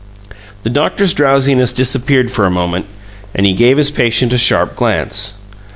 [0.63, 2.87] The doctor's drowsiness disappeared for a moment,
[3.35, 5.35] and he gave his patient a sharp glance.